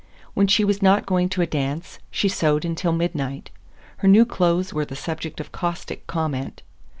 When 0.33 0.47
she 0.47 0.65
was 0.65 0.81
not 0.81 1.05
going 1.05 1.29
to 1.29 1.43
a 1.43 1.45
dance, 1.45 1.99
she 2.09 2.27
sewed 2.27 2.65
until 2.65 2.91
midnight. 2.91 3.51
Her 3.97 4.07
new 4.07 4.25
clothes 4.25 4.73
were 4.73 4.83
the 4.83 4.95
subject 4.95 5.39
of 5.39 5.51
caustic 5.51 6.07
comment. 6.07 6.63